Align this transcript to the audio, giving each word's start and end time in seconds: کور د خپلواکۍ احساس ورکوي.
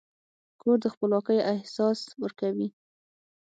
کور 0.61 0.77
د 0.83 0.85
خپلواکۍ 0.93 1.39
احساس 1.53 1.99
ورکوي. 2.23 2.67